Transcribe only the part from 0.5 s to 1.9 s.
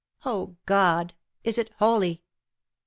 God! Is it